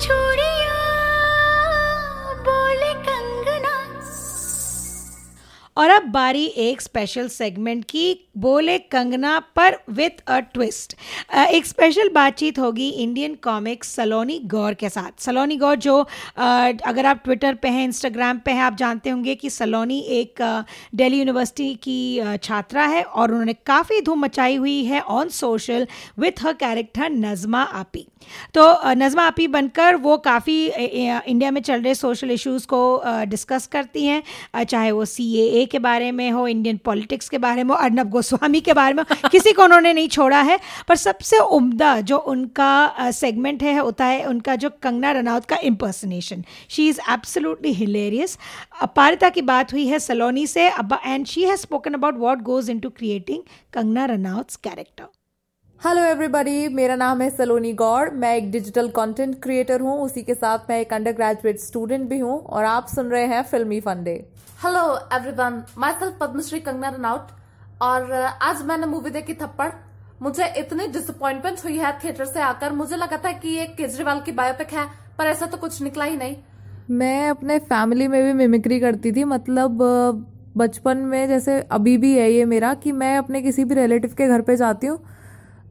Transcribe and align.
छू 0.00 0.29
अब 5.90 6.02
बारी 6.12 6.44
एक 6.58 6.80
स्पेशल 6.80 7.28
सेगमेंट 7.28 7.84
की 7.84 8.28
बोले 8.38 8.78
कंगना 8.78 9.38
पर 9.56 9.76
विथ 9.90 10.20
अ 10.26 10.38
ट्विस्ट 10.52 10.94
एक 11.36 11.66
स्पेशल 11.66 12.08
बातचीत 12.14 12.58
होगी 12.58 12.88
इंडियन 12.88 13.34
कॉमिक्स 13.42 13.94
सलोनी 13.96 14.38
गौर 14.46 14.74
के 14.74 14.88
साथ। 14.88 15.20
सलोनी 15.22 15.56
गौर 15.56 15.76
जो 15.78 15.96
अगर 16.36 17.06
आप 17.06 17.20
ट्विटर 17.24 17.54
पे 17.54 17.68
हैं 17.68 17.84
इंस्टाग्राम 17.84 18.38
पे 18.38 18.50
हैं, 18.50 18.62
आप 18.62 18.76
जानते 18.76 19.10
होंगे 19.10 19.34
कि 19.34 19.50
सलोनी 19.50 19.98
एक 20.10 20.42
दिल्ली 20.94 21.18
यूनिवर्सिटी 21.18 21.74
की 21.82 22.38
छात्रा 22.42 22.84
है 22.86 23.02
और 23.02 23.30
उन्होंने 23.30 23.52
काफ़ी 23.66 24.00
धूम 24.00 24.24
मचाई 24.24 24.56
हुई 24.56 24.84
है 24.84 25.00
on 25.00 25.28
social 25.30 25.86
with 26.18 26.42
her 26.42 26.52
character 26.54 27.10
Najma 27.10 27.62
आपी। 27.62 28.06
तो 28.54 28.64
नज़मा 28.94 29.22
आपी 29.24 29.46
बनकर 29.48 29.96
वो 29.98 30.16
काफ़ी 30.20 30.56
इंडिया 30.66 31.50
में 31.50 31.60
चल 31.60 31.82
रहे 31.82 31.94
सोशल 31.94 32.30
इश्यूज़ 32.30 32.66
को 32.66 32.80
डिस्कस 33.26 33.66
करती 33.66 34.04
हैं 34.06 34.64
चाहे 34.64 34.90
वो 34.90 35.04
सी 35.06 35.66
के 35.66 35.78
बारे 35.80 36.10
में 36.12 36.30
हो 36.30 36.46
इंडियन 36.48 36.76
पॉलिटिक्स 36.84 37.28
के 37.28 37.38
बारे 37.38 37.64
में 37.64 37.70
हो, 37.70 37.76
अर्नब 37.76 38.10
गोस्वामी 38.10 38.60
के 38.60 38.72
बारे 38.72 38.94
में 38.94 39.04
किसी 39.30 39.52
को 39.52 39.64
उन्होंने 39.64 39.92
नहीं 39.92 40.08
छोड़ा 40.08 40.40
है। 40.40 40.58
पर 40.88 40.96
सबसे 40.96 41.38
उम्दा 41.38 42.00
जो 42.02 42.18
उनका 42.18 43.10
सेगमेंट 43.12 43.62
है, 43.62 43.78
होता 43.78 44.04
है 44.04 44.24
उनका 44.24 44.56
जो 44.56 44.70
कंगना 44.82 45.12
रनौत 45.12 45.44
का 45.44 45.56
impersonation 45.64 46.44
she 46.70 46.88
is 46.88 47.00
absolutely 47.10 47.72
hilarious 47.74 48.38
Aparita 48.82 49.28
की 49.28 49.42
बात 49.44 49.72
हुई 49.72 49.86
है 49.86 49.98
सलोनी 49.98 50.46
से। 50.46 50.68
And 50.68 51.26
she 51.26 51.44
has 51.44 51.60
spoken 51.60 51.94
about 51.94 52.18
what 52.18 52.42
goes 52.42 52.70
in 52.70 52.80
to 52.80 52.90
creating 52.90 53.42
Kangana 53.72 54.04
Ranaut 54.04 54.54
character 54.64 55.08
hello 55.80 56.00
everybody 56.04 56.68
मेरा 56.68 56.94
नाम 56.96 57.20
है 57.22 57.28
सलोनी 57.30 57.72
गौड़। 57.72 58.10
मैं 58.12 58.34
एक 58.36 58.50
डिजिटल 58.52 58.88
कंटेंट 58.88 59.34
क्रिएटर 59.42 59.80
हूँ। 59.80 59.96
उसी 60.00 60.22
के 60.22 60.34
साथ 60.34 60.68
मैं 60.70 60.80
एक 60.80 60.92
अंडर 60.92 61.12
ग्रेजुएट 61.12 61.58
स्टूडेंट 61.58 62.08
भी 62.08 62.18
हूँ 62.18 62.36
और 62.38 62.64
आप 62.64 62.86
सुन 62.86 63.06
रहे 63.06 63.26
हैं 63.26 63.42
फिल्मी 63.42 63.78
फंडे। 63.80 64.12
Hello 64.64 64.82
everyone 65.14 65.62
myself 65.92 66.16
Padmashri 66.20 66.58
Kangana 66.60 66.88
Ranaut. 66.88 67.28
और 67.82 68.12
आज 68.12 68.62
मैंने 68.62 68.86
मूवी 68.86 69.10
देखी 69.10 69.34
थप्पड़। 69.34 69.68
मुझे 70.22 70.46
इतनी 70.58 70.86
डिसअपॉइंटमेंट 70.88 71.64
हुई 71.64 71.76
है 71.76 71.92
थिएटर 71.98 72.24
से 72.24 72.40
आकर। 72.42 72.72
मुझे 72.72 72.96
लगा 72.96 73.16
था 73.16 73.32
कि 73.34 73.48
ये 73.48 73.64
केजरीवाल 73.78 74.20
की 74.20 74.32
बायोपिक 74.32 74.72
है 74.72 74.86
पर 75.18 75.26
ऐसा 75.26 75.46
तो 75.46 75.56
कुछ 75.56 75.80
निकला 75.82 76.04
ही 76.04 76.16
नहीं। 76.16 76.36
मैं 76.90 77.28
अपने 77.28 77.58
फैमिली 77.70 78.08
में 78.08 78.22
भी 78.24 78.32
मिमिक्री 78.32 78.80
करती 78.80 79.12
थी। 79.12 79.24
मतलब 79.26 79.78
बचपन 80.56 80.98
में 81.06 81.26
जैसे 81.28 81.60
अभी 81.62 81.96
भी 81.96 82.12
है 82.16 82.30
ये 82.32 82.44
मेरा 82.44 82.74
कि 82.74 82.92
मैं 82.94 83.16
अपने 83.18 83.42
किसी 83.42 83.64
भी 83.64 83.74
रिलेटिव 83.74 84.14
के 84.18 84.28
घर 84.28 84.42
पे 84.42 84.56
जाती 84.56 84.86
हूँ। 84.86 84.98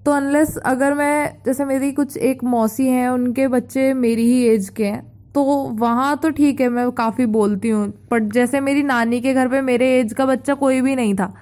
तो 0.06 0.12
अनलेस 0.12 0.58
अगर 0.58 0.94
मैं, 0.94 1.34
जैसे 1.46 1.66
मेरी 1.66 1.92
कुछ 1.92 2.18
एक 2.18 2.44
मौसी 2.46 2.88
हैं, 2.88 3.08
उनके 3.10 3.48
बच्चे 3.50 3.94
मेरी 3.96 4.26
ही 4.26 4.44
एज 4.46 4.70
के 4.70 4.86
हैं 4.86 5.08
तो 5.36 5.44
वहाँ 5.80 6.16
तो 6.18 6.30
ठीक 6.30 6.62
है, 6.62 6.70
मैं 6.70 6.90
काफ़ी 6.92 7.26
बोलती 7.28 7.70
हूँ। 7.70 7.88
बट 8.12 8.32
जैसे 8.34 8.60
मेरी 8.62 8.84
नानी 8.84 9.20
के 9.22 9.34
घर 9.34 9.48
पे 9.48 9.62
मेरे 9.62 9.90
एज 10.00 10.14
का 10.14 10.26
बच्चा 10.26 10.54
कोई 10.56 10.82
भी 10.82 10.96
नहीं 10.96 11.14
था। 11.16 11.34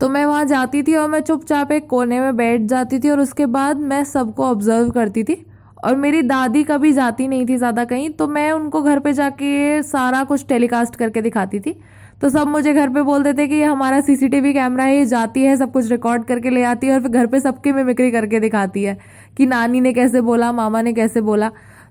तो 0.00 0.08
मैं 0.08 0.24
वहाँ 0.26 0.44
जाती 0.44 0.82
थी 0.82 0.94
और 0.94 1.08
मैं 1.08 1.20
चुपचाप 1.20 1.72
एक 1.72 1.86
कोने 1.88 2.20
में 2.20 2.36
बैठ 2.36 2.60
जाती 2.62 2.98
थी 2.98 3.10
और 3.10 3.20
उसके 3.20 3.46
बाद 3.48 3.76
मैं 3.82 4.02
सबको 4.04 4.44
ऑब्ज़र्व 4.44 4.90
करती 4.90 5.24
थी। 5.24 5.44
और 5.84 5.96
मेरी 5.96 6.22
दादी 6.22 6.62
कभी 6.64 6.92
जाती 6.92 7.26
नहीं 7.28 7.46
थी 7.46 7.56
ज़्यादा 7.56 7.84
कहीं 7.84 8.08
तो 8.10 8.26
मैं 8.28 8.50
उनको 8.52 8.82
घर 8.82 8.98
पे 8.98 9.12
जाके 9.12 9.82
सारा 9.84 10.22
कुछ 10.24 10.46
टेलीकास्ट 10.48 10.96
करके 10.96 11.22
दिखाती 11.22 11.60
थी। 11.60 11.78
तो 12.20 12.28
सब 12.28 12.48
मुझे 12.48 12.72
घर 12.72 12.88
पे 12.88 13.02
बोलते 13.02 13.32
थे 13.34 13.46
कि 13.48 13.54
ये 13.54 13.64
हमारा 13.64 14.00
सीसीटीवी 14.00 14.52
कैमरा 14.52 14.84
है, 14.84 14.96
ये 14.96 15.04
जाती 15.06 15.42
है, 15.42 15.56
सब 15.56 15.72
कुछ 15.72 15.90
रिकॉर्ड 15.90 16.24
करके 16.24 16.50
ले 16.50 16.62
आती 16.64 16.86
है 16.86 16.94
और 16.94 17.00
फिर 17.00 17.10
घर 17.10 17.26
पे 17.26 17.40
सबकी 17.40 17.72
मिमिक्री 17.72 18.10
करके 18.10 18.40
दिखाती 18.40 18.82
है 18.84 18.96
कि 19.36 19.46
नानी 19.46 19.80
ने 19.80 19.92
कैसे 19.92 20.20
बोला, 20.20 20.50
मामा 20.52 20.82
ने 20.82 20.92
कैसे 20.92 21.20
बोला। 21.22 21.50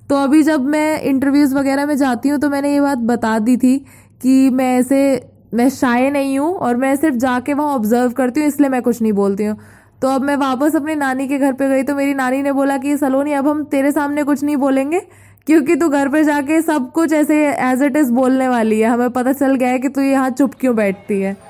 तो 0.10 0.16
अभी 0.16 0.42
जब 0.44 0.66
मैं 0.68 1.02
इंटरव्यूज़ 1.04 1.56
वगैरह 1.56 1.86
में 1.86 1.96
जाती 1.98 2.30
हूँ 2.30 2.40
तो 2.40 2.50
मैंने 2.50 2.74
ये 2.74 2.82
बात 2.82 2.98
बता 3.06 3.38
दी 3.40 3.58
थी 3.58 3.78
कि 4.22 4.50
मैं 4.50 4.78
ऐसे, 4.80 5.30
मैं 5.54 5.70
शाये 5.72 6.10
नहीं 6.12 6.38
हूँ 6.40 6.54
और 6.56 6.78
मैं 6.78 6.96
सिर्फ़ 6.96 7.16
जाके 7.18 7.54
वहाँ 7.54 7.76
ऑब्ज़र्व 7.76 8.12
करती 8.14 8.40
हूँ, 8.40 8.48
इसलिए 8.48 8.70
मैं 8.70 8.82
कुछ 8.82 9.02
नहीं 9.02 9.14
बोलती 9.14 9.46
हूँ। 9.46 9.58
तो 10.02 10.08
अब 10.10 10.22
मैं 10.22 10.36
वापस 10.38 10.76
अपनी 10.76 10.96
नानी 10.96 11.28
के 11.28 11.38
घर 11.40 11.54
पे 11.54 11.68
गई 11.70 11.84
तो 11.84 11.96
मेरी 11.96 12.14
नानी 12.14 12.42
ने 12.42 12.52
बोला 12.52 12.78
कि, 12.78 12.98
सलोनी, 12.98 13.34
अब 13.34 13.48
हम 13.48 13.64
तेरे 13.66 13.92
सामने 13.92 14.24
कुछ 14.24 14.44
नहीं 14.44 14.58
बोलेंगे 14.58 15.02
क्योंकि 15.48 15.76
तू 15.76 15.90
घर 15.90 16.10
पे 16.10 16.24
जाके 16.24 16.62
सब 16.62 16.92
कुछ 16.92 17.14
ऐसे 17.14 17.36
एज 17.64 17.82
इट 17.84 17.96
इज़ 17.98 18.12
बोलने 18.12 18.48
वाली 18.50 18.80
है। 18.80 18.90
हमें 18.90 19.10
पता 19.10 19.34
चल 19.34 19.56
गया 19.56 19.70
है 19.70 19.80
कि 19.80 19.90
तू 19.90 20.02
यहाँ 20.02 20.30
चुप 20.30 20.54
क्यों 20.60 20.76
बैठती 20.76 21.22
है। 21.22 21.34
तनु 21.34 21.44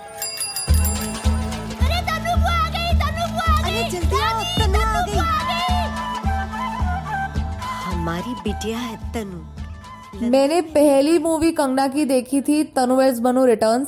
बुआ 2.36 2.52
आ 2.52 2.70
गई 2.70 2.94
तनु 3.00 3.28
बुआ 3.34 3.46
आ 3.46 3.62
गई 3.62 3.72
अरे 3.72 3.84
जल्दी 3.92 4.20
आओ, 4.20 4.42
तनु 4.60 4.80
आ 4.80 5.02
गई। 5.02 5.18
आ 5.20 5.44
गई। 5.50 5.56
हमारी 7.94 8.34
बिटिया 8.44 8.78
है 8.78 9.14
तनु 9.14 9.40
मैंने 10.30 10.62
पहली 10.76 11.18
मूवी 11.20 11.52
कंगना 11.52 11.88
की 11.88 12.06
देखी 12.06 12.42
थी 12.42 12.64
तनु 12.76 12.96
वेड्स 12.96 13.20
मनु 13.22 13.46
रिटर्न्स 13.46 13.88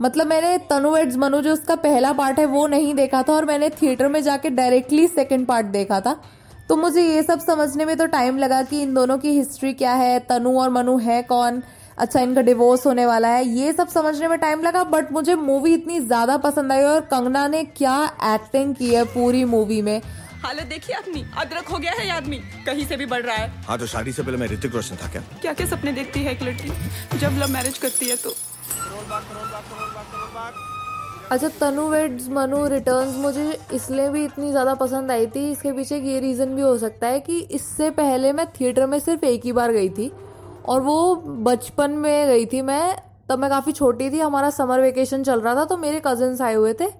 मतलब 0.00 0.26
मैंने 0.26 0.58
तनु 0.70 0.90
वेड्स 0.90 1.16
मनु 1.16 1.40
जो 1.42 1.52
उसका 1.52 1.74
पहला 1.82 2.12
पार्ट 2.12 2.38
है 2.38 2.44
वो 2.46 2.66
नहीं 2.66 2.94
देखा 2.94 3.22
था 3.22 3.32
और 3.32 3.44
मैंने 3.44 3.68
थिएटर 3.82 4.08
में 4.08 4.22
जाके 4.22 4.50
डायरेक्टली 4.50 5.06
सेकंड 5.08 5.46
पार्ट 5.46 5.66
देखा 5.72 6.00
था। 6.00 6.20
तो 6.68 6.76
मुझे 6.76 7.02
ये 7.02 7.22
सब 7.22 7.40
समझने 7.40 7.84
में 7.84 7.96
तो 7.96 8.06
टाइम 8.08 8.38
लगा 8.38 8.62
कि 8.62 8.82
इन 8.82 8.94
दोनों 8.94 9.18
की 9.18 9.30
हिस्ट्री 9.30 9.72
क्या 9.74 9.92
है 9.94 10.18
तनु 10.28 10.58
और 10.60 10.70
मनु 10.70 10.96
है 10.98 11.22
कौन? 11.24 11.62
अच्छा 11.98 12.20
इनका 12.20 12.40
डिवोर्स 12.42 12.86
होने 12.86 13.04
वाला 13.06 13.28
है। 13.28 13.44
ये 13.48 13.72
सब 13.72 13.88
समझने 13.88 14.28
में 14.28 14.38
टाइम 14.38 14.62
लगा 14.62 14.84
बट 14.86 15.12
मुझे 15.12 15.34
मूवी 15.34 15.72
इतनी 15.74 15.98
ज़्यादा 16.00 16.36
पसंद 16.38 16.72
आई 16.72 16.82
और 16.84 17.00
कंगना 17.10 17.46
ने 17.48 17.62
क्या 17.66 17.96
एक्टिंग 18.26 18.74
की 18.74 18.94
है 18.94 19.04
पूरी 19.04 19.44
मूवी 19.46 19.80
में। 19.82 20.00
हालत 20.44 20.66
देखिए 20.66 20.96
अपनी। 20.96 21.24
अदरक 21.38 21.68
हो 21.68 21.78
गया 21.78 21.92
है 21.92 22.08
आदमी? 22.10 22.36
कहीं 22.66 22.86
से 22.86 22.96
भी 22.96 23.06
बढ़ 23.06 23.22
रहा 23.22 23.36
है। 23.36 23.50
हाँ 23.64 23.78
तो 23.78 23.86
शादी 23.86 24.12
से 24.12 24.22
पहले 24.22 24.36
मैं 24.36 24.46
ऋतिक 24.48 24.74
रोशन 24.74 24.96
था 25.02 25.08
क्या? 25.08 25.22
क्या 25.42 25.52
क्या 25.52 25.66
सपने 25.66 25.92
देखती 25.92 26.20
है 26.20 26.32
एक 26.32 26.42
लड़की 26.42 27.18
जब 27.18 27.38
लव 27.38 27.50
मैरिज 27.50 27.78
करती 27.78 28.08
है 28.08 28.16
तो। 28.16 28.34
अच्छा 31.32 31.48
तनु 31.60 31.82
वेड्स, 31.88 32.28
मनु 32.28 32.64
रिटर्न्स 32.68 33.16
मुझे 33.18 33.58
इसलिए 33.74 34.08
भी 34.08 34.24
इतनी 34.24 34.50
ज़्यादा 34.50 34.74
पसंद 34.74 35.10
आई 35.10 35.26
थी। 35.26 35.44
इसके 35.50 35.72
पीछे 35.72 35.98
ये 35.98 36.18
रीज़न 36.20 36.54
भी 36.56 36.62
हो 36.62 36.76
सकता 36.78 37.06
है 37.06 37.20
कि 37.20 37.38
इससे 37.50 37.88
पहले 37.90 38.32
मैं 38.32 38.46
थिएटर 38.50 38.86
में 38.86 38.98
सिर्फ़ 38.98 39.24
एक 39.24 39.44
ही 39.44 39.52
बार 39.52 39.72
गई 39.72 39.88
थी 39.88 40.10
और 40.64 40.80
वो 40.80 41.14
बचपन 41.46 41.90
में 41.92 42.26
गई 42.28 42.44
थी 42.46 42.60
मैं। 42.62 42.96
तब 43.28 43.38
मैं 43.38 43.50
काफ़ी 43.50 43.72
छोटी 43.72 44.10
थी, 44.10 44.18
हमारा 44.18 44.50
समर 44.50 44.80
वेकेशन 44.80 45.22
चल 45.22 45.40
रहा 45.40 45.54
था 45.54 45.64
तो 45.64 45.76
मेरे 45.78 46.02
कजन्स 46.06 46.40
आए 46.42 46.54
हुए 46.54 46.74
थे 46.74 46.90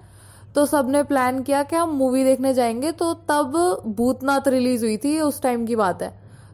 तो 0.55 0.67
सबने 0.67 1.03
प्लान 1.03 1.43
किया 1.43 1.63
कि 1.63 1.77
हम 1.77 1.91
मूवी 1.97 2.25
देखने 2.25 2.55
जाएँगे। 2.55 2.93
तो 2.93 3.13
तब 3.29 3.85
भूतनाथ 3.89 4.49
रिलीज़ 4.49 4.85
हुई 4.85 4.97
थी, 4.97 5.21
उस 5.21 5.43
टाइम 5.43 5.67
की 5.67 5.77
बात 5.77 6.03
है। 6.03 6.13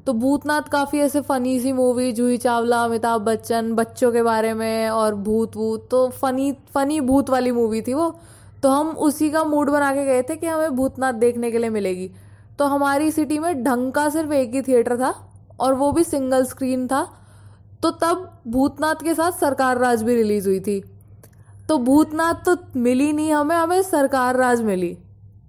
तो 0.08 0.12
भूतनाथ 0.12 0.62
काफ़ी 0.62 0.98
ऐसे 0.98 1.20
फनी 1.20 1.58
सी 1.60 1.72
मूवी 1.72 2.12
जूही 2.12 2.36
चावला, 2.36 2.76
अमिताभ 2.84 3.20
बच्चन, 3.20 3.72
बच्चों 3.72 4.10
के 4.12 4.22
बारे 4.22 4.52
में 4.54 4.88
और 4.88 5.14
भूत 5.14 5.56
वूत 5.56 5.86
तो 5.90 6.08
फनी 6.10 6.52
फनी 6.74 7.00
भूत 7.00 7.30
वाली 7.30 7.50
मूवी 7.52 7.80
थी 7.82 7.94
वो। 7.94 8.08
तो 8.62 8.68
हम 8.68 8.88
उसी 8.98 9.28
का 9.30 9.42
मूड 9.44 9.70
बना 9.70 9.92
के 9.94 10.04
गए 10.04 10.22
थे 10.22 10.36
कि 10.36 10.46
हमें 10.46 10.76
भूतनाथ 10.76 11.12
देखने 11.14 11.50
के 11.50 11.58
लिए 11.58 11.70
मिलेगी। 11.70 12.10
तो 12.58 12.64
हमारी 12.64 13.10
सिटी 13.10 13.38
में 13.38 13.62
ढंग 13.64 13.92
का 13.92 14.08
सिर्फ़ 14.08 14.32
एक 14.32 14.54
ही 14.54 14.62
थिएटर 14.62 14.96
था 14.96 15.12
और 15.60 15.74
वो 15.74 15.90
भी 15.92 16.04
सिंगल 16.04 16.44
स्क्रीन 16.44 16.86
था। 16.86 17.02
तो 17.82 17.90
तब 17.90 18.40
भूतनाथ 18.48 19.04
के 19.04 19.14
साथ 19.14 19.32
सरकार 19.32 19.78
राज 19.78 20.02
भी 20.02 20.14
रिलीज़ 20.14 20.48
हुई 20.48 20.60
थी। 20.60 20.80
तो 21.68 21.78
भूतनाथ 21.78 22.44
तो 22.46 22.56
मिली 22.76 23.12
नहीं 23.12 23.32
हमें 23.32 23.56
हमें 23.56 23.82
सरकार 23.82 24.36
राज 24.36 24.62
मिली। 24.62 24.96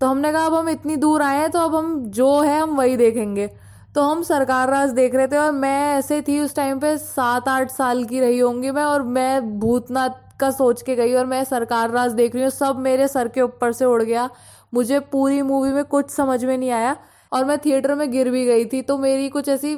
तो 0.01 0.07
हमने 0.07 0.31
कहा, 0.31 0.45
अब 0.45 0.53
हम 0.53 0.69
इतनी 0.69 0.95
दूर 0.95 1.21
आए 1.21 1.39
हैं 1.39 1.49
तो 1.51 1.59
अब 1.59 1.75
हम 1.75 2.05
जो 2.11 2.39
है, 2.41 2.59
हम 2.61 2.77
वही 2.77 2.97
देखेंगे। 2.97 3.49
तो 3.95 4.01
हम 4.03 4.21
सरकार 4.23 4.69
राज 4.69 4.89
देख 4.91 5.15
रहे 5.15 5.27
थे 5.27 5.37
और 5.37 5.51
मैं 5.51 5.97
ऐसे 5.97 6.21
थी 6.21 6.39
उस 6.39 6.55
टाइम 6.55 6.79
पे 6.79 6.97
सात 6.97 7.47
आठ 7.49 7.71
साल 7.71 8.03
की 8.03 8.19
रही 8.19 8.39
होंगी 8.39 8.71
मैं 8.71 8.83
और 8.83 9.03
मैं 9.03 9.59
भूतनाथ 9.59 10.37
का 10.39 10.49
सोच 10.51 10.81
के 10.81 10.95
गई 10.95 11.13
और 11.13 11.25
मैं 11.25 11.43
सरकार 11.45 11.89
राज 11.91 12.11
देख 12.13 12.35
रही 12.35 12.43
हूँ, 12.43 12.51
सब 12.51 12.77
मेरे 12.79 13.07
सर 13.07 13.27
के 13.27 13.41
ऊपर 13.41 13.71
से 13.73 13.85
उड़ 13.85 14.01
गया। 14.03 14.29
मुझे 14.73 14.99
पूरी 15.11 15.41
मूवी 15.41 15.71
में 15.71 15.83
कुछ 15.85 16.09
समझ 16.11 16.43
में 16.45 16.57
नहीं 16.57 16.69
आया 16.71 16.95
और 17.31 17.45
मैं 17.45 17.57
थिएटर 17.59 17.95
में 17.95 18.11
गिर 18.11 18.29
भी 18.29 18.45
गई 18.45 18.65
थी 18.65 18.81
तो 18.81 18.97
मेरी 18.97 19.29
कुछ 19.29 19.49
ऐसी 19.49 19.75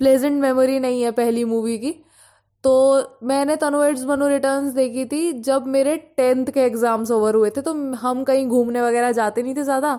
प्लेजेंट 0.00 0.40
मेमोरी 0.40 0.78
नहीं 0.80 1.02
है 1.02 1.10
पहली 1.12 1.44
मूवी 1.44 1.78
की। 1.78 1.94
तो 2.64 3.18
मैंने 3.22 3.56
तनुवेट्स 3.56 4.04
मनु 4.06 4.28
रिटर्न्स 4.28 4.72
देखी 4.74 5.04
थी, 5.06 5.32
जब 5.34 5.66
मेरे 5.68 5.96
टेंथ 6.16 6.46
के 6.46 6.60
एग्ज़ाम्स 6.60 7.10
ओवर 7.10 7.34
हुए 7.34 7.50
थे 7.50 7.60
तो 7.60 7.72
हम 7.96 8.22
कहीं 8.24 8.46
घूमने 8.48 8.82
वगैरह 8.82 9.12
जाते 9.12 9.42
नहीं 9.42 9.54
थे 9.56 9.62
ज़्यादा। 9.64 9.98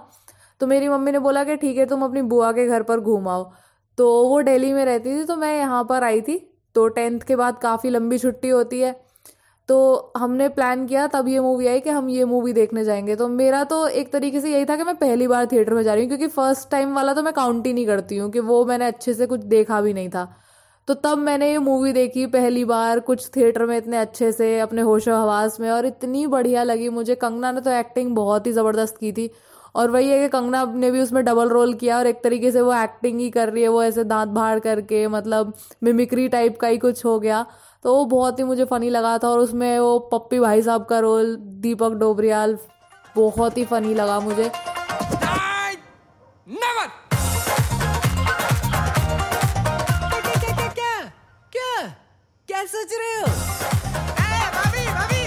तो 0.61 0.67
मेरी 0.67 0.89
मम्मी 0.89 1.11
ने 1.11 1.19
बोला 1.19 1.43
कि 1.43 1.55
ठीक 1.55 1.77
है, 1.77 1.85
तुम 1.85 2.03
अपनी 2.03 2.21
बुआ 2.23 2.51
के 2.51 2.67
घर 2.67 2.83
पर 2.83 2.99
घूम 2.99 3.27
आओ 3.27 3.51
तो 3.97 4.07
वो 4.29 4.41
दिल्ली 4.43 4.71
में 4.73 4.83
रहती 4.85 5.19
थी 5.19 5.23
तो 5.23 5.35
मैं 5.37 5.57
यहाँ 5.57 5.83
पर 5.83 6.03
आई 6.03 6.21
थी। 6.21 6.37
तो 6.75 6.87
टेंथ 6.87 7.19
के 7.19 7.35
बाद 7.35 7.57
काफ़ी 7.57 7.89
लंबी 7.89 8.17
छुट्टी 8.17 8.49
होती 8.49 8.79
है। 8.79 8.91
तो 9.69 10.13
हमने 10.17 10.47
प्लान 10.49 10.85
किया, 10.87 11.05
तब 11.07 11.27
ये 11.27 11.39
मूवी 11.39 11.67
आई 11.67 11.79
कि 11.79 11.89
हम 11.89 12.09
ये 12.09 12.25
मूवी 12.25 12.53
देखने 12.53 12.83
जाएँगे। 12.85 13.15
तो 13.15 13.27
मेरा 13.27 13.63
तो 13.63 13.87
एक 13.89 14.11
तरीके 14.13 14.41
से 14.41 14.51
यही 14.51 14.65
था 14.65 14.75
कि 14.75 14.83
मैं 14.83 14.95
पहली 14.95 15.27
बार 15.27 15.45
थिएटर 15.45 15.73
में 15.73 15.81
जा 15.83 15.93
रही 15.93 16.03
हूँ, 16.03 16.09
क्योंकि 16.09 16.27
फ़र्स्ट 16.27 16.69
टाइम 16.71 16.93
वाला 16.95 17.13
तो 17.13 17.23
मैं 17.23 17.33
काउंट 17.33 17.67
ही 17.67 17.73
नहीं 17.73 17.85
करती 17.85 18.17
हूँ 18.17 18.29
कि 18.31 18.39
वो 18.41 18.63
मैंने 18.65 18.85
अच्छे 18.85 19.13
से 19.13 19.25
कुछ 19.25 19.39
देखा 19.45 19.81
भी 19.81 19.93
नहीं 19.93 20.09
था। 20.09 20.27
तो 20.87 20.93
तब 20.93 21.17
मैंने 21.17 21.51
ये 21.51 21.57
मूवी 21.59 21.93
देखी 21.93 22.25
पहली 22.27 22.65
बार, 22.65 22.99
कुछ 22.99 23.29
थिएटर 23.35 23.65
में 23.65 23.77
इतने 23.77 23.97
अच्छे 23.97 24.31
से, 24.31 24.59
अपने 24.59 24.81
होशो 24.81 25.15
हवास 25.15 25.59
में, 25.59 25.69
और 25.71 25.85
इतनी 25.85 26.25
बढ़िया 26.27 26.63
लगी 26.63 26.89
मुझे। 26.89 27.15
कंगना 27.15 27.51
ने 27.51 27.61
तो 27.61 27.71
एक्टिंग 27.71 28.15
बहुत 28.15 28.47
ही 28.47 28.51
ज़बरदस्त 28.51 28.97
की 28.97 29.11
थी। 29.11 29.29
और 29.75 29.91
वही 29.91 30.09
है 30.09 30.19
कि 30.19 30.27
कंगना 30.27 30.63
ने 30.75 30.91
भी 30.91 31.01
उसमें 31.01 31.23
डबल 31.25 31.49
रोल 31.49 31.73
किया 31.73 31.97
और 31.97 32.07
एक 32.07 32.23
तरीके 32.23 32.51
से 32.51 32.61
वो 32.61 32.73
एक्टिंग 32.73 33.19
ही 33.19 33.29
कर 33.29 33.49
रही 33.49 33.63
है 33.63 33.67
वो 33.67 33.83
ऐसे 33.83 34.03
दांत 34.03 34.29
भाड़ 34.29 34.59
करके 34.59 35.07
मतलब 35.07 35.53
मिमिक्री 35.83 36.27
टाइप 36.27 36.57
का 36.59 36.67
ही 36.67 36.77
कुछ 36.77 37.05
हो 37.05 37.19
गया। 37.19 37.45
तो 37.83 37.95
वो 37.95 38.05
बहुत 38.05 38.39
ही 38.39 38.43
मुझे 38.43 38.65
फनी 38.65 38.89
लगा 38.89 39.17
था 39.17 39.29
और 39.29 39.39
उसमें 39.39 39.79
वो 39.79 39.97
पप्पी 40.13 40.39
भाई 40.39 40.61
साहब 40.61 40.85
का 40.85 40.99
रोल 40.99 41.35
दीपक 41.65 41.91
डोबरियाल 41.93 42.57
बहुत 43.15 43.57
ही 43.57 43.65
फनी 43.65 43.93
लगा 43.93 44.19
मुझे। 44.19 44.51
क्या 52.49 52.63
सोच 52.63 52.91
रहे 52.93 53.15
हो? 53.15 53.27
ए, 53.27 54.39
भाभी 54.55 54.85
भाभी! 54.87 55.21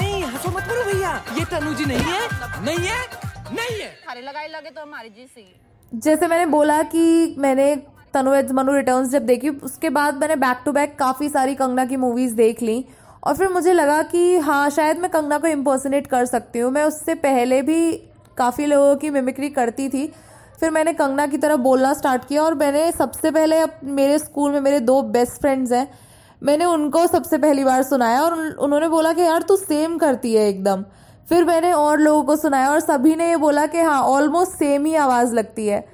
नहीं 0.00 0.22
हंसो 0.24 0.50
मत 0.50 0.62
करो 0.62 0.82
भैया। 0.84 1.12
ये 1.38 1.44
तनु 1.44 1.74
जी 1.74 1.84
नहीं 1.84 1.98
है 1.98 2.64
नहीं 2.64 2.86
है। 2.88 3.21
नहीं 3.52 3.80
है। 3.80 3.88
थारे 3.88 4.20
लगाई 4.20 4.48
लगे 4.48 4.70
तो 4.70 4.82
हमारी 4.82 5.08
जी 5.08 5.26
सी 5.26 5.60
जैसे 5.94 6.26
मैंने 6.26 6.46
बोला 6.46 6.82
कि 6.82 7.34
मैंने 7.38 7.76
तनुवेज 8.14 8.52
मनु 8.52 8.72
रिटर्न्स 8.72 9.08
जब 9.08 9.22
देखी 9.22 9.48
उसके 9.48 9.90
बाद 9.90 10.16
मैंने 10.16 10.36
बैक 10.36 10.58
टू 10.64 10.72
बैक 10.72 10.98
काफ़ी 10.98 11.28
सारी 11.28 11.54
कंगना 11.54 11.84
की 11.84 11.96
मूवीज़ 11.96 12.34
देख 12.34 12.62
ली। 12.62 12.84
और 13.24 13.36
फिर 13.36 13.48
मुझे 13.48 13.72
लगा 13.72 14.02
कि 14.02 14.38
हाँ 14.38 14.70
शायद 14.70 14.98
मैं 14.98 15.10
कंगना 15.10 15.38
को 15.38 15.46
इम्पर्सनेट 15.46 16.06
कर 16.06 16.26
सकती 16.26 16.58
हूँ। 16.58 16.72
मैं 16.72 16.84
उससे 16.84 17.14
पहले 17.14 17.62
भी 17.62 17.92
काफ़ी 18.36 18.66
लोगों 18.66 18.96
की 18.96 19.10
मिमिक्री 19.10 19.48
करती 19.48 19.88
थी। 19.88 20.12
फिर 20.60 20.70
मैंने 20.70 20.92
कंगना 20.92 21.26
की 21.26 21.38
तरह 21.38 21.56
बोलना 21.56 21.94
स्टार्ट 21.94 22.24
किया 22.24 22.42
और 22.42 22.54
मैंने 22.54 22.92
सबसे 22.92 23.30
पहले 23.30 23.58
अप, 23.58 23.80
मेरे 23.84 24.18
स्कूल 24.18 24.52
में 24.52 24.60
मेरे 24.60 24.80
दो 24.80 25.02
बेस्ट 25.02 25.32
फ्रेंड्स 25.32 25.72
हैं। 25.72 25.98
मैंने 26.42 26.64
उनको 26.64 27.06
सबसे 27.06 27.38
पहली 27.38 27.64
बार 27.64 27.82
सुनाया 27.82 28.22
और 28.22 28.32
उन- 28.32 28.54
उन्होंने 28.54 28.88
बोला 28.88 29.12
कि 29.12 29.22
यार 29.22 29.42
तू 29.42 29.56
सेम 29.56 29.98
करती 29.98 30.34
है 30.34 30.48
एकदम। 30.48 30.84
फिर 31.28 31.44
मैंने 31.44 31.72
और 31.72 32.00
लोगों 32.00 32.22
को 32.22 32.36
सुनाया 32.36 32.70
और 32.70 32.80
सभी 32.80 33.14
ने 33.16 33.28
ये 33.28 33.36
बोला 33.36 33.66
कि 33.66 33.78
हाँ 33.78 34.00
ऑलमोस्ट 34.02 34.52
सेम 34.52 34.86
ही 34.86 34.94
आवाज़ 34.96 35.34
लगती 35.34 35.66
है। 35.66 35.84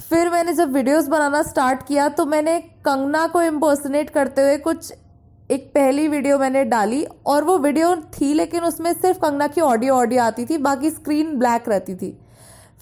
फिर 0.00 0.28
मैंने 0.30 0.52
जब 0.52 0.72
वीडियोस 0.72 1.08
बनाना 1.08 1.42
स्टार्ट 1.42 1.86
किया 1.86 2.08
तो 2.08 2.26
मैंने 2.26 2.58
कंगना 2.84 3.26
को 3.26 3.42
इम्पर्सनेट 3.42 4.10
करते 4.10 4.42
हुए 4.42 4.56
कुछ 4.58 4.92
एक 5.50 5.70
पहली 5.74 6.06
वीडियो 6.08 6.38
मैंने 6.38 6.64
डाली 6.64 7.04
और 7.26 7.44
वो 7.44 7.56
वीडियो 7.58 7.94
थी, 8.12 8.32
लेकिन 8.34 8.64
उसमें 8.64 8.92
सिर्फ़ 8.92 9.18
कंगना 9.18 9.46
की 9.46 9.60
ऑडियो 9.60 9.94
ऑडियो 9.94 10.22
आती 10.22 10.44
थी, 10.46 10.58
बाकी 10.58 10.90
स्क्रीन 10.90 11.38
ब्लैक 11.38 11.68
रहती 11.68 11.94
थी। 11.94 12.18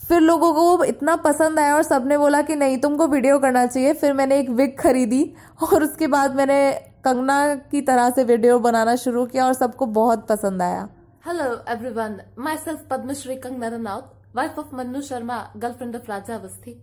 फिर 0.01 0.21
लोगों 0.21 0.53
को 0.55 0.85
इतना 0.85 1.17
पसंद 1.19 1.59
आया 1.59 1.75
और 1.75 1.83
सबने 1.83 2.19
बोला 2.19 2.41
कि 2.43 2.56
नहीं, 2.56 2.79
तुमको 2.79 3.06
वीडियो 3.06 3.39
करना 3.39 3.67
चाहिए। 3.67 3.93
फिर 3.93 4.12
मैंने 4.12 4.39
एक 4.39 4.51
विग 4.51 4.77
खरीदी 4.79 5.23
और 5.62 5.83
उसके 5.85 6.06
बाद 6.06 6.37
मैंने 6.37 6.71
कंगना 7.05 7.55
की 7.55 7.81
तरह 7.83 8.11
से 8.11 8.25
वीडियो 8.25 8.59
बनाना 8.59 8.97
शुरू 8.97 9.25
किया 9.27 9.47
और 9.47 9.55
सबको 9.55 9.87
बहुत 9.87 10.27
पसंद 10.27 10.62
आया। 10.62 10.89
Hello 11.25 11.44
everyone 11.73 12.19
myself 12.56 12.81
Padmashri 12.88 13.35
Kangana 13.37 13.69
Ranaut 13.69 14.11
wife 14.35 14.59
of 14.59 14.75
Mannu 14.76 15.00
Sharma 15.03 15.37
girlfriend 15.56 15.94
of 15.97 16.09
Raja 16.09 16.35
Awasthi 16.35 16.75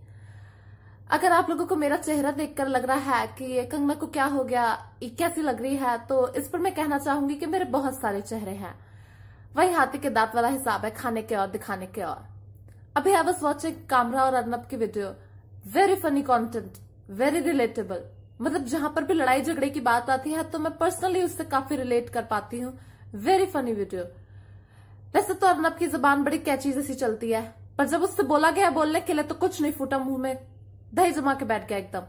अगर 1.10 1.32
आप 1.32 1.50
लोगों 1.50 1.66
को 1.66 1.76
मेरा 1.76 1.96
चेहरा 1.96 2.30
देखकर 2.30 2.68
लग 2.68 2.84
रहा 2.84 3.10
है 3.10 3.26
कि 3.38 3.44
ये 3.46 3.62
कंगना 3.64 3.94
को 3.94 4.06
क्या 4.06 4.24
हो 4.24 4.42
गया, 4.44 4.64
ये 5.02 5.08
कैसी 5.10 5.42
लग 5.42 5.60
रही 5.62 5.76
है 5.76 5.96
तो 6.06 6.16
इस 6.34 6.48
पर 6.48 6.58
मैं 6.58 6.74
कहना 6.74 6.98
चाहूँगी 6.98 7.34
कि 7.34 7.46
मेरे 7.46 7.64
बहुत 7.66 8.00
सारे 8.00 8.20
चेहरे 8.20 8.52
हैं। 8.52 8.74
वही 9.56 9.72
हाथी 9.72 9.98
के 9.98 10.10
दांत 10.10 10.34
वाला 10.34 10.48
हिसाब 10.48 10.84
है 10.84 10.90
खाने 10.92 11.22
के 11.22 11.34
और 11.34 11.50
दिखाने 11.50 11.86
के 11.88 12.02
और। 12.02 12.26
अभी 12.96 13.12
आई 13.12 13.22
वॉज़ 13.22 13.44
वॉचिंग 13.44 13.76
कामरा 13.90 14.24
और 14.24 14.34
अर्नब 14.34 14.66
की 14.70 14.76
video 14.76 15.14
very 15.74 15.96
funny 15.96 16.22
content 16.22 16.78
very 17.12 17.40
relatable 17.42 18.02
मतलब 18.40 18.64
जहाँ 18.64 18.92
पर 18.96 19.04
भी 19.04 19.14
लड़ाई 19.14 19.42
झगड़े 19.42 19.70
की 19.70 19.80
बात 19.82 20.10
आती 20.10 20.32
है 20.32 20.42
तो 20.44 20.58
मैं 20.58 20.76
पर्सनली 20.78 21.22
उससे 21.22 21.44
काफ़ी 21.46 21.76
रिलेट 21.76 22.10
कर 22.10 22.24
पाती 22.30 22.60
हूँ। 22.60 22.78
वेरी 23.16 23.46
फनी 23.46 23.72
वीडियो 23.74 24.04
वैसे 25.14 25.34
तो 25.34 25.46
अर्नब 25.46 25.76
की 25.78 25.86
जबान 25.88 26.22
बड़ी 26.24 26.38
कैची 26.40 26.72
जैसी 26.72 26.94
चलती 26.96 27.30
है, 27.30 27.42
पर 27.78 27.86
जब 27.88 28.02
उससे 28.02 28.22
बोला 28.24 28.50
गया 28.50 28.70
बोलने 28.72 29.00
के 29.00 29.12
लिए 29.12 29.24
तो 29.24 29.34
कुछ 29.36 29.60
नहीं 29.62 29.72
फूटा 29.72 29.98
मुँह 30.00 30.18
में। 30.18 30.38
दही 30.94 31.12
जमा 31.12 31.34
के 31.34 31.44
बैठ 31.44 31.68
गया 31.68 31.78
एकदम। 31.78 32.02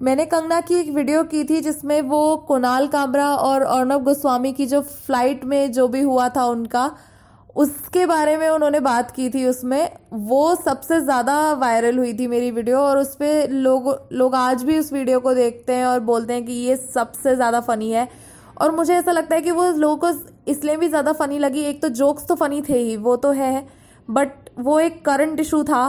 मैंने 0.00 0.24
कंगना 0.26 0.60
की 0.60 0.74
एक 0.74 0.88
वीडियो 0.90 1.22
की 1.24 1.42
थी 1.44 1.60
जिसमें 1.62 2.00
वो 2.04 2.36
कुणाल 2.48 2.86
कामरा 2.88 3.28
और 3.28 3.62
अर्णव 3.64 4.00
गोस्वामी 4.04 4.52
की 4.52 4.66
जो 4.66 4.80
फ़्लाइट 4.82 5.44
में 5.44 5.72
जो 5.72 5.86
भी 5.88 6.00
हुआ 6.02 6.28
था 6.28 6.44
उनका, 6.46 6.90
उसके 7.56 8.04
बारे 8.06 8.36
में 8.36 8.48
उन्होंने 8.48 8.80
बात 8.80 9.10
की 9.10 9.28
थी 9.30 9.44
उसमें। 9.46 9.90
वो 10.12 10.54
सबसे 10.56 11.00
ज़्यादा 11.00 11.36
वायरल 11.54 11.98
हुई 11.98 12.12
थी 12.14 12.26
मेरी 12.26 12.50
वीडियो 12.50 12.78
और 12.78 12.98
उस 12.98 13.14
पर 13.16 13.50
लोग 13.50 14.08
लोग 14.12 14.34
आज 14.34 14.62
भी 14.62 14.78
उस 14.78 14.92
वीडियो 14.92 15.20
को 15.20 15.34
देखते 15.34 15.74
हैं 15.74 15.86
और 15.86 16.00
बोलते 16.02 16.32
हैं 16.32 16.44
कि 16.46 16.52
ये 16.52 16.76
सबसे 16.76 17.34
ज़्यादा 17.36 17.60
फ़नी 17.62 17.90
है। 17.90 18.08
और 18.56 18.70
मुझे 18.72 18.94
ऐसा 18.94 19.12
लगता 19.12 19.34
है 19.36 19.42
कि 19.42 19.50
वो 19.50 19.70
लोगों 19.72 19.96
को 19.96 20.10
इसलिए 20.48 20.76
भी 20.76 20.88
ज़्यादा 20.88 21.12
फ़नी 21.12 21.38
लगी। 21.38 21.62
एक 21.62 21.82
तो 21.82 21.88
जोक्स 21.90 22.26
तो 22.26 22.34
फ़नी 22.34 22.62
थे 22.62 22.78
ही 22.78 22.96
वो 22.98 23.16
तो 23.16 23.30
है 23.32 23.66
बट 24.08 24.32
वो 24.58 24.78
एक 24.80 25.04
करंट 25.04 25.40
इशू 25.40 25.62
था। 25.64 25.82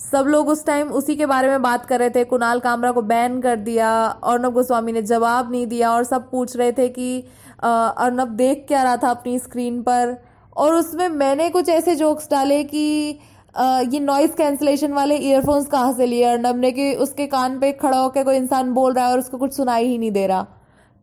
सब 0.00 0.26
लोग 0.28 0.48
उस 0.48 0.64
टाइम 0.66 0.88
उसी 0.92 1.14
के 1.16 1.26
बारे 1.26 1.48
में 1.48 1.62
बात 1.62 1.86
कर 1.86 1.98
रहे 1.98 2.10
थे। 2.10 2.24
कुणाल 2.24 2.60
कामरा 2.60 2.90
को 2.92 3.02
बैन 3.04 3.40
कर 3.40 3.56
दिया 3.58 3.90
अर्णव 4.04 4.50
गोस्वामी 4.52 4.92
ने 4.92 5.02
जवाब 5.04 5.50
नहीं 5.52 5.66
दिया 5.66 5.90
और 5.92 6.04
सब 6.04 6.30
पूछ 6.30 6.56
रहे 6.56 6.72
थे 6.72 6.88
कि 6.88 7.24
अ, 7.58 7.66
अर्णव 7.68 8.28
देख 8.36 8.64
क्या 8.68 8.82
रहा 8.82 8.96
था 8.96 9.10
अपनी 9.10 9.38
स्क्रीन 9.38 9.80
पर। 9.82 10.16
और 10.56 10.74
उसमें 10.74 11.08
मैंने 11.10 11.48
कुछ 11.50 11.68
ऐसे 11.68 11.94
जोक्स 11.96 12.28
डाले 12.30 12.62
कि 12.64 13.18
अ, 13.54 13.80
ये 13.90 14.00
नॉइस 14.00 14.34
कैंसलेशन 14.34 14.92
वाले 14.92 15.16
ईयरफोन्स 15.18 15.66
कहाँ 15.66 15.92
से 15.92 16.06
लिए 16.06 16.24
अर्णव 16.24 16.56
ने 16.56 16.70
कि 16.72 16.92
उसके 16.96 17.26
कान 17.26 17.58
पे 17.60 17.72
खड़ा 17.74 17.98
होकर 17.98 18.24
कोई 18.24 18.36
इंसान 18.36 18.72
बोल 18.74 18.92
रहा 18.94 19.04
है 19.06 19.12
और 19.12 19.18
उसको 19.18 19.38
कुछ 19.38 19.52
सुनाई 19.52 19.86
ही 19.86 19.98
नहीं 19.98 20.10
दे 20.12 20.26
रहा। 20.26 20.46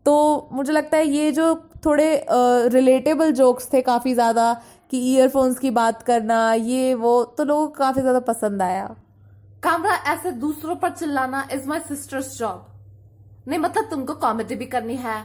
तो 0.05 0.49
मुझे 0.51 0.73
लगता 0.73 0.97
है 0.97 1.07
ये 1.07 1.31
जो 1.31 1.53
थोड़े 1.85 2.25
रिलेटेबल 2.71 3.31
जोक्स 3.33 3.71
थे 3.73 3.81
काफ़ी 3.81 4.13
ज़्यादा 4.13 4.53
कि 4.91 4.97
ईयरफोन्स 5.09 5.59
की 5.59 5.69
बात 5.71 6.01
करना, 6.03 6.53
ये, 6.53 6.93
वो 6.93 7.23
तो 7.27 7.43
लोगों 7.43 7.67
को 7.67 7.73
काफ़ी 7.75 8.01
ज़्यादा 8.01 8.19
पसंद 8.21 8.61
आया। 8.61 8.95
कामरा, 9.63 9.95
ऐसे 10.07 10.31
दूसरों 10.33 10.75
पर 10.75 10.89
चिल्लाना 10.91 11.47
इज़ 11.53 11.67
माई 11.67 11.79
सिस्टर्स 11.81 12.37
जॉब 12.37 12.67
नहीं 13.47 13.59
मतलब 13.59 13.89
तुमको 13.89 14.13
कॉमेडी 14.15 14.55
भी 14.55 14.65
करनी 14.67 14.95
है, 14.97 15.21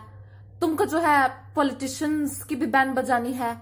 तुमको 0.61 0.85
जो 0.85 0.99
है 0.99 1.29
पॉलिटिशियंस 1.57 2.43
की 2.45 2.57
भी 2.57 2.67
बैंड 2.69 2.95
बजानी 2.95 3.33
है, 3.33 3.55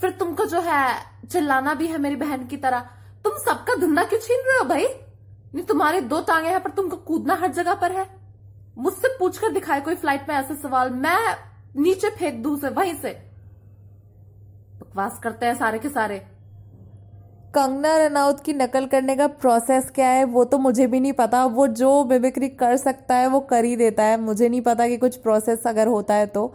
फिर 0.00 0.10
तुमको 0.10 0.44
जो 0.46 0.60
है 0.60 0.84
चिल्लाना 1.26 1.74
भी 1.74 1.86
है 1.86 1.98
मेरी 1.98 2.16
बहन 2.16 2.46
की 2.46 2.56
तरह। 2.58 2.80
तुम 3.24 3.38
सबका 3.40 3.74
धंधा 3.76 4.02
क्यों 4.04 4.20
छीन 4.20 4.42
रहे 4.46 4.58
हो 4.58 4.64
भाई? 4.64 4.86
नहीं, 5.54 5.64
तुम्हारी 5.64 6.00
दो 6.02 6.20
टांगे 6.22 6.48
हैं, 6.48 6.62
पर 6.62 6.70
तुमको 6.72 6.96
कूदना 6.98 7.34
हर 7.34 7.52
जगह 7.52 7.74
पर 7.74 7.92
है। 7.92 8.04
मुझसे 8.76 9.08
पूछकर 9.18 9.52
दिखाए 9.52 9.80
कोई 9.80 9.94
फ़्लाइट 9.94 10.28
में 10.28 10.36
ऐसे 10.36 10.54
सवाल। 10.54 10.90
मैं 10.90 11.36
नीचे 11.76 12.10
फेंक 12.10 12.42
दू 12.42 12.56
से 12.56 12.68
वहीं 12.68 12.94
से। 12.94 13.10
बकवास 14.80 15.20
करते 15.22 15.46
हैं 15.46 15.54
सारे 15.54 15.78
के 15.78 15.88
सारे। 15.88 16.18
कंगना 17.54 17.96
रनौत 17.96 18.40
की 18.40 18.52
नकल 18.52 18.86
करने 18.86 19.16
का 19.16 19.26
प्रोसेस 19.26 19.90
क्या 19.90 20.08
है, 20.08 20.24
वो 20.24 20.44
तो 20.44 20.58
मुझे 20.58 20.86
भी 20.86 21.00
नहीं 21.00 21.12
पता। 21.12 21.44
वो 21.44 21.66
जो 21.66 22.04
मिमिक्री 22.04 22.48
कर 22.48 22.76
सकता 22.76 23.14
है, 23.14 23.26
वो 23.26 23.40
कर 23.40 23.64
ही 23.64 23.76
देता 23.76 24.02
है। 24.02 24.20
मुझे 24.20 24.48
नहीं 24.48 24.60
पता 24.60 24.88
कि 24.88 24.96
कुछ 24.96 25.16
प्रोसेस 25.16 25.66
अगर 25.66 25.86
होता 25.86 26.14
है 26.14 26.26
तो। 26.26 26.54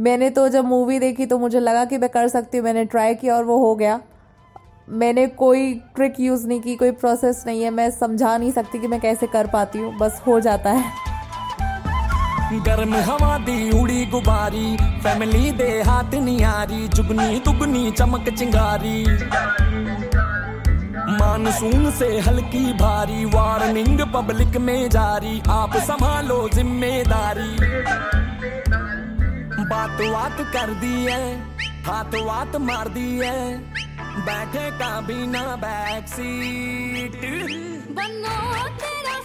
मैंने 0.00 0.30
तो 0.30 0.48
जब 0.48 0.64
मूवी 0.64 0.98
देखी 0.98 1.26
तो 1.26 1.38
मुझे 1.38 1.60
लगा 1.60 1.84
कि 1.84 1.98
मैं 1.98 2.10
कर 2.10 2.28
सकती 2.28 2.58
हूँ, 2.58 2.64
मैंने 2.64 2.84
ट्राई 2.84 3.14
किया 3.14 3.36
और 3.36 3.44
वो 3.44 3.58
हो 3.58 3.74
गया। 3.74 4.00
मैंने 4.88 5.26
कोई 5.26 5.74
ट्रिक 5.74 6.20
यूज़ 6.20 6.48
नहीं 6.48 6.60
की, 6.60 6.76
कोई 6.76 6.90
प्रोसेस 6.90 7.44
नहीं 7.46 7.62
है। 7.62 7.70
मैं 7.70 7.90
समझा 7.90 8.38
नहीं 8.38 8.52
सकती 8.52 8.78
कि 8.78 8.86
मैं 8.86 9.00
कैसे 9.00 9.26
कर 9.26 9.46
पाती 9.46 9.78
हूँ। 9.78 9.98
बस 9.98 10.22
हो 10.26 10.40
जाता 10.40 10.70
है। 10.70 11.11
गर्म 12.60 12.94
हवा 13.02 13.36
दी 13.38 13.70
उड़ी 13.72 14.04
गुबारी 14.06 14.76
फैमिली 15.02 15.50
दे 15.52 15.70
हाथ 15.82 16.14
नियारी 16.22 16.88
जुगनी 16.88 17.38
दुगनी 17.40 17.90
चमक 17.90 18.28
चिंगारी। 18.30 19.04
मानसून 21.12 21.90
से 21.90 22.08
हल्की 22.20 22.72
भारी 22.74 23.24
वार्निंग 23.26 24.00
पब्लिक 24.14 24.56
में 24.58 24.88
जारी, 24.90 25.40
आप 25.50 25.76
संभालो 25.86 26.48
ज़िम्मेदारी। 26.48 27.52
बात 29.64 30.00
बात 30.02 30.40
कर 30.52 30.74
दी 30.74 30.94
है 31.04 31.24
हाथ 31.86 32.14
वात 32.24 32.56
मार 32.60 32.88
दी 32.88 33.08
है, 33.18 33.58
बैठे 34.18 34.70
का 34.78 35.00
बिना 35.00 35.44
बैक 35.56 36.08
सीट 36.08 37.16
बनो 37.92 38.38
तेरा 38.78 39.16